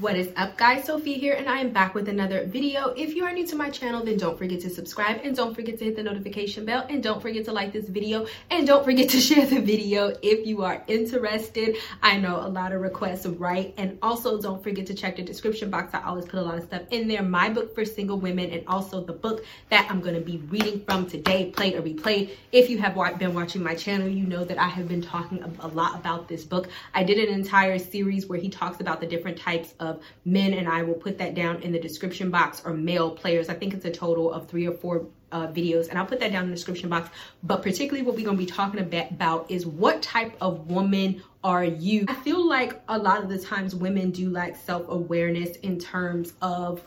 [0.00, 0.84] what is up guys?
[0.84, 2.88] Sophie here and i am back with another video.
[2.90, 5.78] If you are new to my channel then don't forget to subscribe and don't forget
[5.78, 9.08] to hit the notification bell and don't forget to like this video and don't forget
[9.10, 11.76] to share the video if you are interested.
[12.02, 13.72] I know a lot of requests right?
[13.76, 15.94] And also don't forget to check the description box.
[15.94, 17.22] I always put a lot of stuff in there.
[17.22, 20.80] My book for single women and also the book that i'm going to be reading
[20.84, 24.58] from today played or replayed if you have been watching my channel you know that
[24.58, 26.68] i have been talking a lot about this book.
[26.94, 30.68] I did an entire series where he talks about the different types of men, and
[30.68, 33.48] I will put that down in the description box, or male players.
[33.48, 36.32] I think it's a total of three or four uh, videos, and I'll put that
[36.32, 37.10] down in the description box.
[37.42, 42.06] But particularly, what we're to be talking about is what type of woman are you?
[42.08, 46.32] I feel like a lot of the times women do like self awareness in terms
[46.42, 46.82] of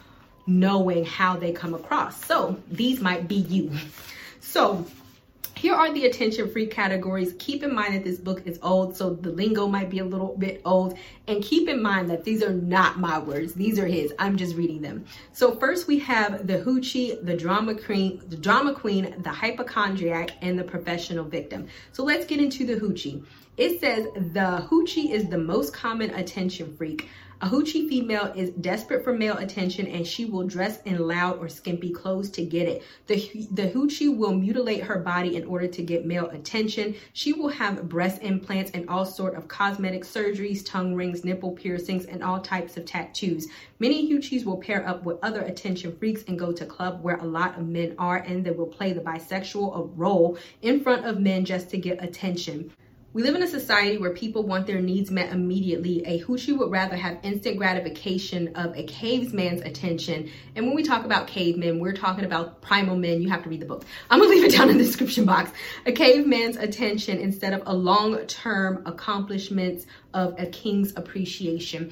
[0.45, 2.25] knowing how they come across.
[2.25, 3.71] So these might be you.
[4.41, 4.85] So
[5.59, 7.35] here are the attention free categories.
[7.37, 10.37] Keep in mind that this book is old, so the lingo might be a little
[10.37, 10.97] bit old.
[11.27, 13.55] And keep in mind that these are not my words.
[13.55, 14.13] These are his.
[14.19, 15.03] I'm just reading them.
[15.33, 20.57] So first we have the hoochie, the drama queen, the drama queen, the hypochondriac, and
[20.57, 21.67] the professional victim.
[21.91, 23.25] So let's get into the hoochie.
[23.59, 27.09] It says the hoochie is the most common attention freak.
[27.41, 31.49] A hoochie female is desperate for male attention and she will dress in loud or
[31.49, 32.83] skimpy clothes to get it.
[33.07, 33.17] The,
[33.51, 36.95] the hoochie will mutilate her body in order to get male attention.
[37.11, 42.05] She will have breast implants and all sort of cosmetic surgeries, tongue rings, nipple piercings,
[42.05, 43.49] and all types of tattoos.
[43.79, 47.25] Many hoochies will pair up with other attention freaks and go to club where a
[47.25, 51.43] lot of men are and they will play the bisexual role in front of men
[51.43, 52.71] just to get attention.
[53.11, 56.05] We live in a society where people want their needs met immediately.
[56.05, 60.29] A hoochie would rather have instant gratification of a caveman's attention.
[60.55, 63.23] And when we talk about cavemen, we're talking about primal men.
[63.23, 63.83] You have to read the book.
[64.11, 65.49] I'm gonna leave it down in the description box.
[65.87, 71.91] A caveman's attention instead of a long-term accomplishments of a king's appreciation.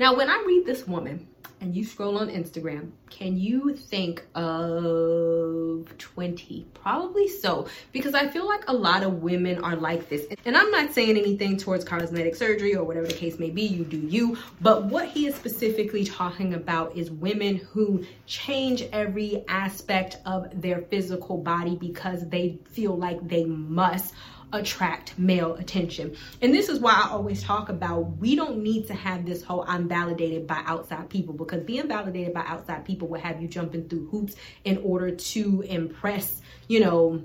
[0.00, 1.27] Now, when I read this woman,
[1.60, 6.66] and you scroll on Instagram, can you think of 20?
[6.74, 10.26] Probably so, because I feel like a lot of women are like this.
[10.44, 13.84] And I'm not saying anything towards cosmetic surgery or whatever the case may be, you
[13.84, 14.38] do you.
[14.60, 20.82] But what he is specifically talking about is women who change every aspect of their
[20.82, 24.14] physical body because they feel like they must
[24.52, 26.16] attract male attention.
[26.40, 29.64] And this is why I always talk about we don't need to have this whole
[29.66, 33.88] I'm validated by outside people because being validated by outside people will have you jumping
[33.88, 37.22] through hoops in order to impress, you know,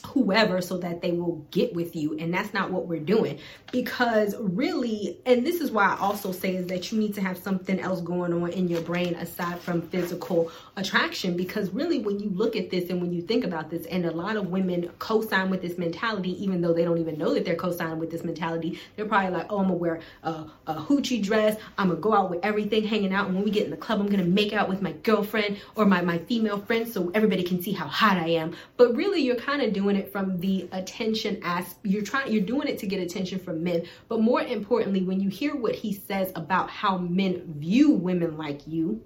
[0.00, 2.16] whoever so that they will get with you.
[2.18, 3.38] And that's not what we're doing.
[3.70, 7.38] Because really and this is why i also say is that you need to have
[7.38, 11.36] something else going on in your brain aside from physical attraction.
[11.36, 14.10] Because really when you look at this and when you think about this and a
[14.10, 17.56] lot of women co-sign with this mentality even though they don't even know that they're
[17.56, 21.56] co-signing with this mentality they're probably like oh i'm gonna wear a, a hoochie dress.
[21.78, 23.26] I'm gonna go out with everything hanging out.
[23.26, 25.84] And when we get in the club i'm gonna make out with my girlfriend or
[25.84, 28.54] my, my female friend so everybody can see how hot i am.
[28.76, 32.68] But really you're kind of doing it from the attention as you're trying you're doing
[32.68, 33.84] it to get attention from men.
[34.08, 38.66] But more importantly when you hear what he says about how men view women like
[38.66, 39.02] you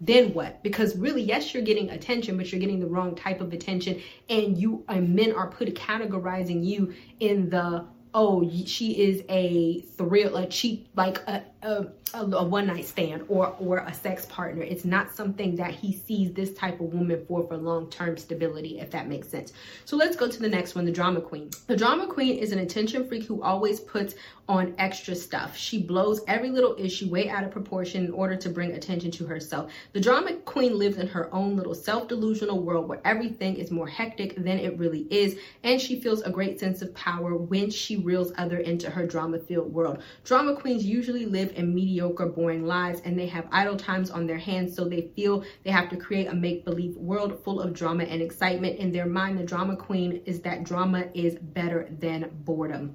[0.00, 0.62] then what?
[0.62, 4.58] Because really yes you're getting attention but you're getting the wrong type of attention and
[4.58, 10.46] you and men are put categorizing you in the oh she is a thrill a
[10.46, 14.62] cheap like a, a a, one night stand or or a sex partner.
[14.62, 18.78] It's not something that he sees this type of woman for for long term stability,
[18.78, 19.52] if that makes sense.
[19.84, 21.50] So let's go to the next one, the drama queen.
[21.66, 24.14] The drama queen is an attention freak who always puts
[24.48, 25.56] on extra stuff.
[25.56, 29.26] She blows every little issue way out of proportion in order to bring attention to
[29.26, 29.72] herself.
[29.92, 33.88] The drama queen lives in her own little self delusional world where everything is more
[33.88, 37.96] hectic than it really is, and she feels a great sense of power when she
[38.06, 40.02] reels other into her drama filled world.
[40.24, 44.38] Drama queens usually live in mediocre boring lives, and they have idle times on their
[44.38, 48.04] hands, so they feel they have to create a make believe world full of drama
[48.04, 48.78] and excitement.
[48.78, 52.94] In their mind, the drama queen is that drama is better than boredom.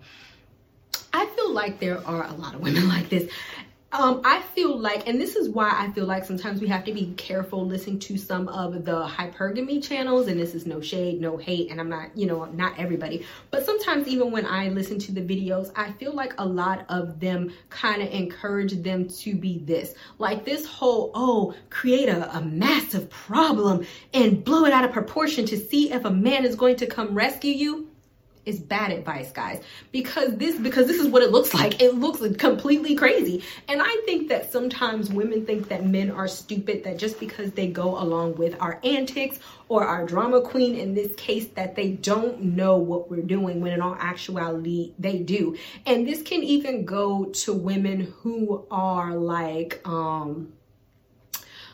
[1.14, 3.30] I feel like there are a lot of women like this.
[3.94, 6.94] Um, I feel like, and this is why I feel like sometimes we have to
[6.94, 11.36] be careful listening to some of the hypergamy channels, and this is no shade, no
[11.36, 15.12] hate, and I'm not, you know, not everybody, but sometimes even when I listen to
[15.12, 19.60] the videos, I feel like a lot of them kind of encourage them to be
[19.60, 24.94] this, like this whole, oh, create a, a massive problem and blow it out of
[24.94, 27.91] proportion to see if a man is going to come rescue you
[28.46, 29.64] is bad advice, guys.
[29.92, 31.82] Because this because this is what it looks like.
[31.82, 33.44] It looks completely crazy.
[33.68, 37.68] And I think that sometimes women think that men are stupid that just because they
[37.68, 39.40] go along with our antics
[39.70, 43.74] or our drama queen in this case that they don't know what we're doing when
[43.74, 45.58] in all actuality they do.
[45.86, 50.54] And this can even go to women who are like um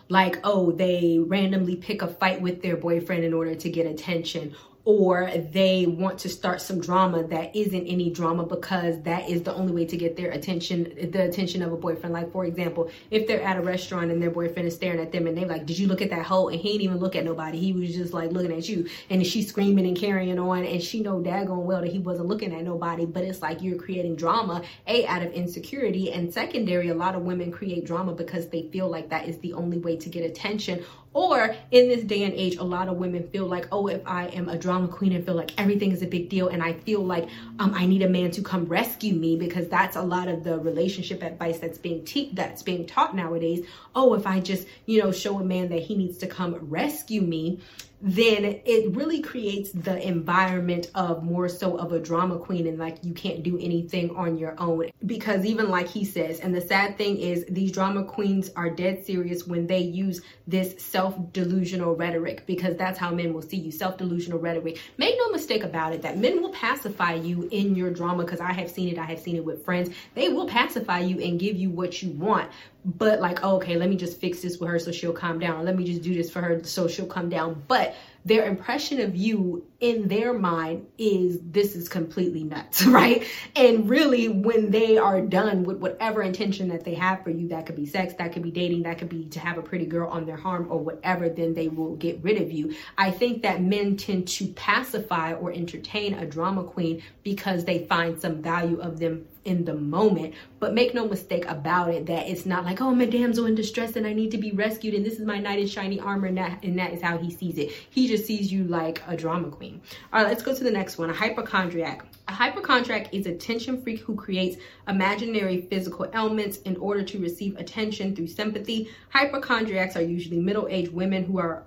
[0.10, 4.56] like, oh, they randomly pick a fight with their boyfriend in order to get attention,
[4.88, 9.54] or they want to start some drama that isn't any drama because that is the
[9.54, 12.14] only way to get their attention the attention of a boyfriend.
[12.14, 15.28] Like for example if they're at a restaurant and their boyfriend is staring at them
[15.28, 16.48] and they're like did you look at that hoe?
[16.48, 17.60] And he didn't even look at nobody.
[17.60, 18.88] He was just like looking at you.
[19.10, 20.64] And she's screaming and carrying on.
[20.64, 23.06] And she know daggone well that he wasn't looking at nobody.
[23.06, 26.14] But it's like you're creating drama a out of insecurity.
[26.14, 29.52] And secondary a lot of women create drama because they feel like that is the
[29.52, 30.86] only way to get attention
[31.18, 34.28] or in this day and age, a lot of women feel like, oh, if I
[34.28, 37.02] am a drama queen and feel like everything is a big deal, and I feel
[37.02, 37.28] like
[37.58, 40.60] um, I need a man to come rescue me because that's a lot of the
[40.60, 43.66] relationship advice that's being te- that's being taught nowadays.
[43.96, 47.24] Oh, if I just you know show a man that he needs to come rescue
[47.24, 47.62] me,
[48.02, 53.04] then it really creates the environment of more so of a drama queen and like
[53.04, 54.90] you can't do anything on your own.
[55.06, 59.04] Because even like he says and the sad thing is these drama queens are dead
[59.04, 64.40] serious when they use this self-delusional rhetoric because that's how men will see you self-delusional
[64.40, 64.80] rhetoric.
[64.98, 68.52] Make no mistake about it that men will pacify you in your drama because i
[68.52, 69.90] have seen it i have seen it with friends.
[70.14, 72.50] They will pacify you and give you what you want
[72.88, 75.66] but like oh, okay let me just fix this with her so she'll calm down.
[75.66, 77.64] Let me just do this for her so she'll come down.
[77.68, 83.26] But their impression of you in their mind is this is completely nuts right?
[83.56, 87.66] And really when they are done with whatever intention that they have for you that
[87.66, 90.10] could be sex that could be dating that could be to have a pretty girl
[90.10, 92.74] on their arm or whatever then they will get rid of you.
[92.98, 98.20] I think that men tend to pacify or entertain a drama queen because they find
[98.20, 100.36] some value of them in the moment.
[100.60, 103.96] But make no mistake about it that it's not like, oh, a damsel in distress
[103.96, 106.38] and I need to be rescued and this is my knight in shiny armor and
[106.38, 107.72] that, and that is how he sees it.
[107.90, 109.82] He just sees you like a drama queen.
[110.12, 112.06] All right, let's go to the next one, a hypochondriac.
[112.28, 114.58] A hypochondriac is a tension freak who creates
[114.88, 118.90] imaginary physical ailments in order to receive attention through sympathy.
[119.10, 121.64] Hypochondriacs are usually middle-aged women who are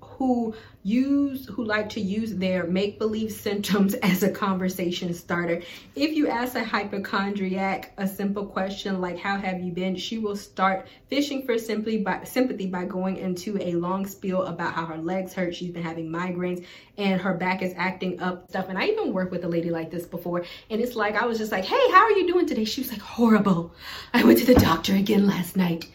[0.00, 5.62] who use who like to use their make-believe symptoms as a conversation starter.
[5.96, 10.36] If you ask a hypochondriac a simple question like how have you been, she will
[10.36, 14.98] start fishing for simply by sympathy by going into a long spiel about how her
[14.98, 16.66] legs hurt, she's been having migraines
[16.98, 18.68] and her back is acting up stuff.
[18.68, 21.38] And I even worked with a lady like this before and it's like I was
[21.38, 23.72] just like, "Hey, how are you doing today?" She was like, "Horrible.
[24.12, 25.86] I went to the doctor again last night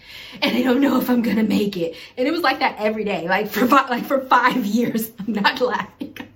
[0.42, 2.77] and I don't know if I'm going to make it." And it was like that
[2.80, 5.12] every day, like for like for 5 years years.
[5.20, 6.28] I'm not laughing, guys.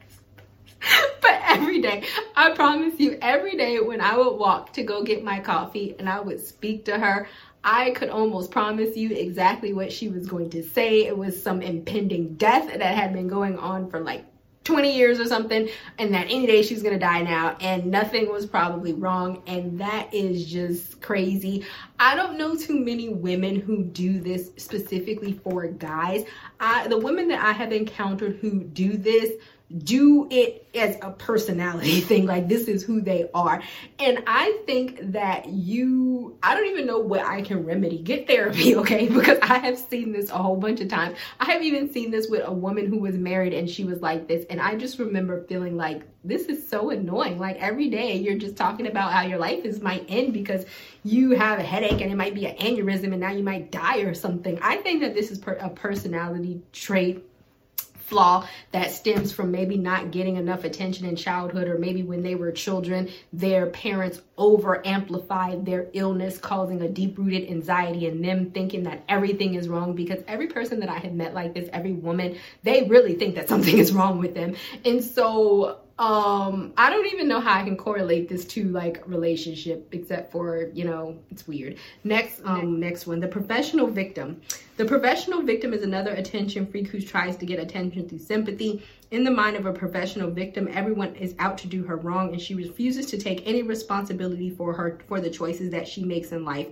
[1.22, 2.04] but every day,
[2.36, 6.10] I promise you, every day when I would walk to go get my coffee and
[6.10, 7.28] I would speak to her,
[7.64, 11.06] I could almost promise you exactly what she was going to say.
[11.06, 14.26] It was some impending death that had been going on for like
[14.64, 18.46] 20 years or something and that any day she's gonna die now and nothing was
[18.46, 21.66] probably wrong and that is just crazy.
[22.00, 26.26] I don't know too many women who do this specifically for guys.
[26.60, 29.34] I, the women that i have encountered who do this
[29.78, 32.26] do it as a personality thing.
[32.26, 33.62] Like this is who they are.
[34.00, 37.98] And i think that you i don't even know what i can remedy.
[37.98, 39.08] Get therapy okay?
[39.08, 41.18] Because i have seen this a whole bunch of times.
[41.40, 44.28] I have even seen this with a woman who was married and she was like
[44.28, 44.46] this.
[44.50, 47.40] And i just remember feeling like this is so annoying.
[47.40, 50.66] Like every day you're just talking about how your life is might end because
[51.04, 54.00] you have a headache and it might be an aneurysm and now you might die
[54.00, 54.58] or something.
[54.62, 57.26] I think that this is per- a personality trait
[58.14, 62.36] flaw that stems from maybe not getting enough attention in childhood or maybe when they
[62.36, 68.52] were children their parents over amplified their illness causing a deep rooted anxiety in them
[68.52, 69.96] thinking that everything is wrong.
[69.96, 73.50] Because every person that I have met like this every woman they really think that
[73.50, 74.56] something is wrong with them.
[74.86, 79.88] And so um i don't even know how i can correlate this to like relationship
[79.92, 81.78] except for you know it's weird.
[82.04, 83.06] Next um next.
[83.06, 84.42] one the professional victim.
[84.78, 88.84] The professional victim is another attention freak who tries to get attention through sympathy.
[89.12, 92.42] In the mind of a professional victim everyone is out to do her wrong and
[92.42, 96.44] she refuses to take any responsibility for her for the choices that she makes in
[96.44, 96.70] life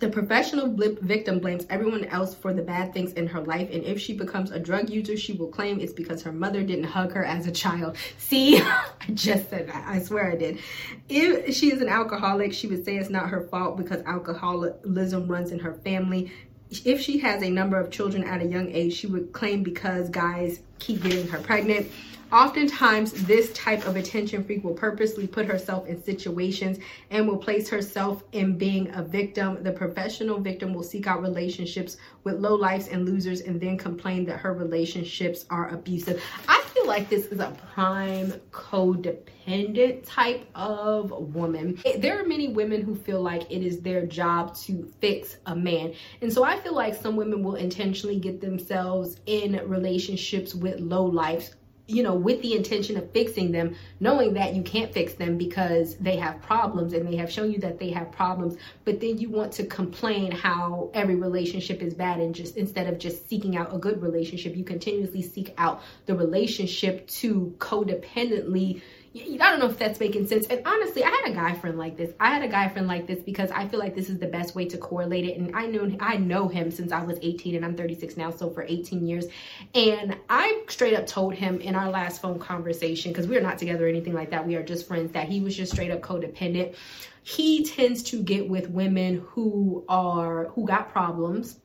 [0.00, 4.00] the professional victim blames everyone else for the bad things in her life, and if
[4.00, 7.24] she becomes a drug user, she will claim it's because her mother didn't hug her
[7.24, 7.96] as a child.
[8.16, 9.84] See, I just said that.
[9.86, 10.58] I swear I did.
[11.10, 15.52] If she is an alcoholic, she would say it's not her fault because alcoholism runs
[15.52, 16.32] in her family
[16.84, 20.08] if she has a number of children at a young age, she would claim because
[20.08, 21.90] guys keep getting her pregnant.
[22.32, 26.78] Oftentimes, this type of attention freak will purposely put herself in situations
[27.10, 29.60] and will place herself in being a victim.
[29.64, 34.24] The professional victim will seek out relationships with low lives and losers and then complain
[34.26, 36.22] that her relationships are abusive.
[36.46, 41.78] I feel like this is a prime codependent type of woman.
[41.98, 45.94] There are many women who feel like it is their job to fix a man.
[46.22, 51.04] And so I feel like some women will intentionally get themselves in relationships with low
[51.04, 51.54] lives
[51.86, 55.96] you know, with the intention of fixing them, knowing that you can't fix them because
[55.96, 59.28] they have problems and they have shown you that they have problems, but then you
[59.28, 63.74] want to complain how every relationship is bad and just instead of just seeking out
[63.74, 68.80] a good relationship, you continuously seek out the relationship to codependently
[69.12, 70.46] I don't know if that's making sense.
[70.46, 72.12] And honestly, I had a guy friend like this.
[72.20, 74.54] I had a guy friend like this because I feel like this is the best
[74.54, 75.36] way to correlate it.
[75.36, 78.50] And I know I know him since I was 18 and I'm 36 now, so
[78.50, 79.26] for 18 years.
[79.74, 83.58] And I straight up told him in our last phone conversation, because we are not
[83.58, 84.46] together or anything like that.
[84.46, 86.76] We are just friends, that he was just straight up codependent.
[87.24, 91.58] He tends to get with women who are who got problems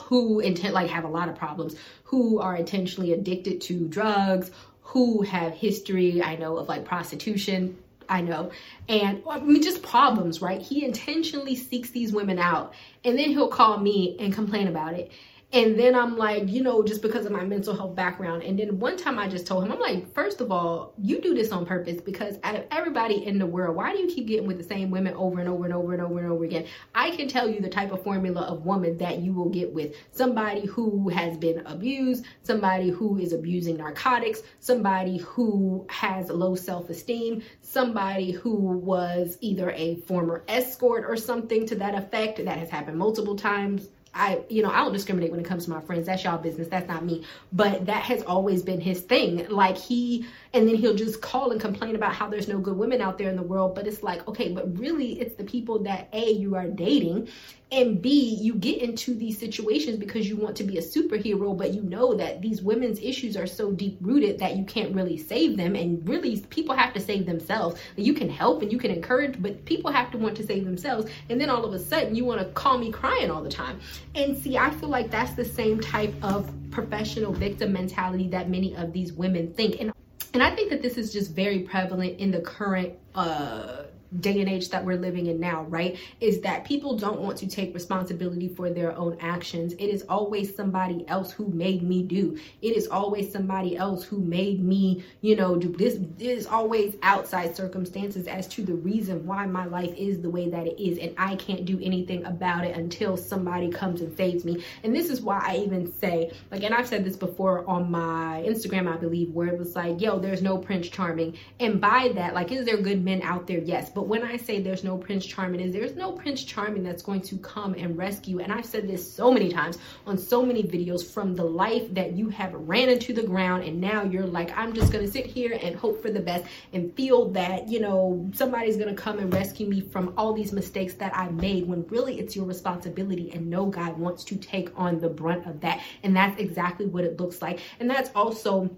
[0.00, 4.50] who intent like have a lot of problems who are intentionally addicted to drugs
[4.92, 8.50] who have history, I know, of like prostitution, I know,
[8.88, 10.60] and I mean, just problems, right?
[10.60, 15.10] He intentionally seeks these women out and then he'll call me and complain about it.
[15.54, 18.42] And then I'm like, you know, just because of my mental health background.
[18.42, 21.34] And then one time I just told him, I'm like, first of all, you do
[21.34, 24.46] this on purpose because out of everybody in the world, why do you keep getting
[24.46, 26.64] with the same women over and over and over and over and over again?
[26.94, 29.94] I can tell you the type of formula of woman that you will get with
[30.10, 36.88] somebody who has been abused, somebody who is abusing narcotics, somebody who has low self
[36.88, 42.70] esteem, somebody who was either a former escort or something to that effect that has
[42.70, 46.06] happened multiple times I, you know, I don't discriminate when it comes to my friends.
[46.06, 46.68] That's y'all business.
[46.68, 47.24] That's not me.
[47.52, 49.48] But that has always been his thing.
[49.48, 53.00] Like he, and then he'll just call and complain about how there's no good women
[53.00, 53.74] out there in the world.
[53.74, 57.28] But it's like, okay, but really it's the people that A, you are dating
[57.72, 61.72] and B, you get into these situations because you want to be a superhero, but
[61.72, 65.56] you know that these women's issues are so deep rooted that you can't really save
[65.56, 65.74] them.
[65.74, 67.80] And really, people have to save themselves.
[67.96, 71.10] You can help and you can encourage, but people have to want to save themselves.
[71.30, 73.80] And then all of a sudden, you want to call me crying all the time.
[74.14, 78.76] And see, I feel like that's the same type of professional victim mentality that many
[78.76, 79.80] of these women think.
[79.80, 79.92] And
[80.34, 83.84] and I think that this is just very prevalent in the current uh
[84.20, 85.98] day and age that we're living in now, right?
[86.20, 89.72] Is that people don't want to take responsibility for their own actions.
[89.74, 92.38] It is always somebody else who made me do.
[92.60, 95.94] It is always somebody else who made me, you know, do this.
[95.94, 100.48] It is always outside circumstances as to the reason why my life is the way
[100.50, 100.98] that it is.
[100.98, 104.62] And I can't do anything about it until somebody comes and saves me.
[104.82, 108.42] And this is why I even say, like, and I've said this before on my
[108.46, 111.36] Instagram, I believe, where it was like, yo, there's no Prince Charming.
[111.60, 113.58] And by that, like, is there good men out there?
[113.58, 113.90] Yes.
[113.90, 117.04] But but when I say there's no Prince Charming, is there's no Prince Charming that's
[117.04, 118.40] going to come and rescue.
[118.40, 119.78] And I've said this so many times
[120.08, 123.80] on so many videos from the life that you have ran into the ground and
[123.80, 127.28] now you're like, I'm just gonna sit here and hope for the best and feel
[127.28, 131.28] that, you know, somebody's gonna come and rescue me from all these mistakes that I
[131.28, 135.46] made when really it's your responsibility and no guy wants to take on the brunt
[135.46, 135.80] of that.
[136.02, 137.60] And that's exactly what it looks like.
[137.78, 138.68] And that's also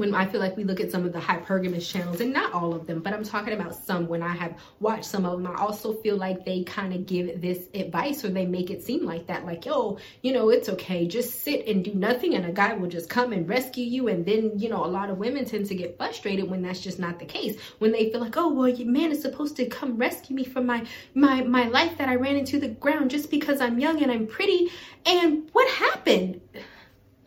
[0.00, 2.74] when I feel like we look at some of the hypergamous channels, and not all
[2.74, 5.60] of them, but I'm talking about some when I have watched some of them, I
[5.60, 9.26] also feel like they kind of give this advice or they make it seem like
[9.28, 12.74] that, like, yo, you know, it's okay, just sit and do nothing, and a guy
[12.74, 14.08] will just come and rescue you.
[14.08, 16.98] And then, you know, a lot of women tend to get frustrated when that's just
[16.98, 17.60] not the case.
[17.78, 20.66] When they feel like, oh, well, your man is supposed to come rescue me from
[20.66, 24.10] my my my life that I ran into the ground just because I'm young and
[24.10, 24.70] I'm pretty.
[25.04, 26.40] And what happened?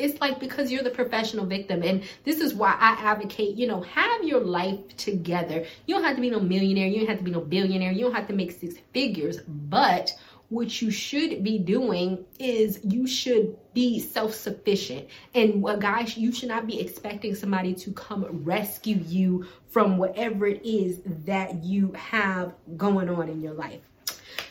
[0.04, 3.82] It's like because you're the professional victim and this is why i advocate you know
[3.82, 5.66] have your life together.
[5.86, 8.02] You don't have to be no millionaire you don't have to be no billionaire you
[8.02, 10.14] don't have to make six figures but
[10.50, 16.50] what you should be doing is you should be self-sufficient and a guys you should
[16.50, 22.54] not be expecting somebody to come rescue you from whatever it is that you have
[22.78, 23.82] going on in your life.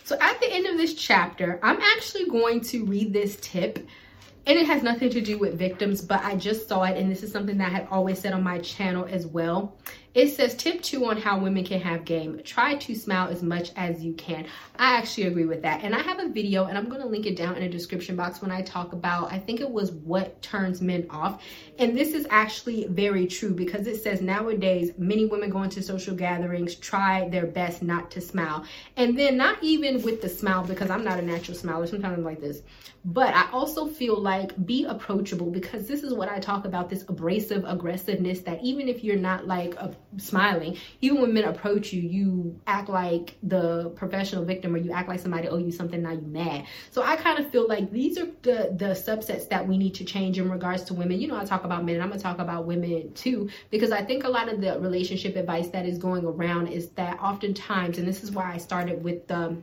[0.02, 3.86] So at the end of this chapter i'm actually going to read this tip
[4.46, 7.22] and it has nothing to do with victims but i just saw it and this
[7.22, 9.76] is something that i had always said on my channel as well
[10.14, 12.42] It says tip two on how women can have game.
[12.44, 14.44] Try to smile as much as you can.
[14.76, 15.82] I actually agree with that.
[15.82, 18.14] And I have a video and I'm going to link it down in the description
[18.14, 21.42] box when I talk about, I think it was what turns men off.
[21.78, 26.14] And this is actually very true because it says nowadays many women go into social
[26.14, 28.66] gatherings, try their best not to smile.
[28.98, 31.86] And then not even with the smile because I'm not a natural smiler.
[31.86, 32.60] Sometimes I'm like this.
[33.04, 37.02] But I also feel like be approachable because this is what I talk about this
[37.08, 42.02] abrasive aggressiveness that even if you're not like a, smiling, even when men approach you,
[42.02, 46.12] you act like the professional victim or you act like somebody owe you something, now
[46.12, 46.66] you mad.
[46.90, 50.04] So I kind of feel like these are the, the subsets that we need to
[50.04, 51.20] change in regards to women.
[51.20, 54.02] You know, I talk about men and I'm to talk about women too because I
[54.02, 58.06] think a lot of the relationship advice that is going around is that oftentimes, and
[58.06, 59.56] this is why I started with the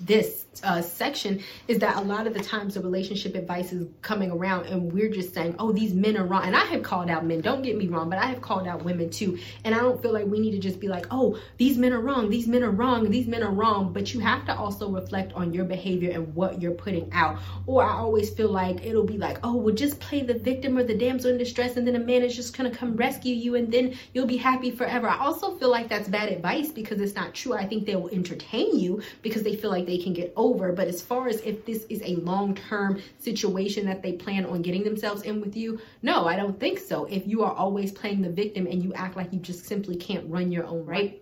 [0.00, 4.30] this uh, section is that a lot of the times the relationship advice is coming
[4.30, 6.44] around and we're just saying, oh, these men are wrong.
[6.44, 8.84] And I have called out men, don't get me wrong, but I have called out
[8.84, 9.38] women too.
[9.64, 12.00] And I don't feel like we need to just be like, oh, these men are
[12.00, 13.92] wrong, these men are wrong, these men are wrong.
[13.92, 17.38] But you have to also reflect on your behavior and what you're putting out.
[17.66, 20.84] Or I always feel like it'll be like, oh, well, just play the victim or
[20.84, 23.72] the damsel in distress, and then a man is just gonna come rescue you, and
[23.72, 25.08] then you'll be happy forever.
[25.08, 27.54] I also feel like that's bad advice because it's not true.
[27.54, 30.72] I think they will entertain you because they feel like they can get over.
[30.72, 34.62] But as far as if this is a long term situation that they plan on
[34.62, 37.04] getting themselves in with you, no, I don't think so.
[37.06, 40.28] If you are always playing the victim and you act like you just simply can't
[40.28, 41.20] run your own right.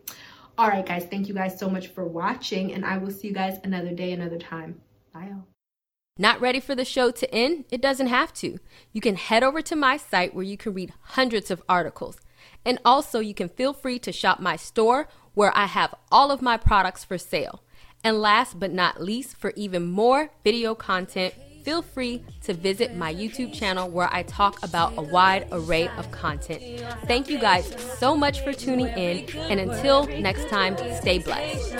[0.59, 3.35] All right, guys, thank you guys so much for watching, and I will see you
[3.35, 4.81] guys another day, another time.
[5.14, 5.33] Bye.
[6.19, 7.64] Not ready for the show to end?
[7.71, 8.59] It doesn't have to.
[8.92, 12.19] You can head over to my site where you can read hundreds of articles.
[12.66, 16.42] And also, you can feel free to shop my store where I have all of
[16.42, 17.62] my products for sale.
[18.04, 23.14] And last but not least, for even more video content, feel free to visit my
[23.14, 26.82] YouTube channel where I talk about a wide array of content.
[27.06, 31.76] Thank you guys so much for tuning in, and until next time, stay blessed.